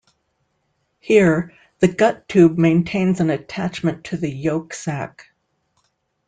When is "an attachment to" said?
3.19-4.17